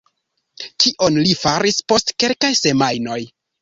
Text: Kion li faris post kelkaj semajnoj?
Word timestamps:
Kion 0.85 1.21
li 1.27 1.37
faris 1.43 1.81
post 1.93 2.17
kelkaj 2.21 2.55
semajnoj? 2.65 3.25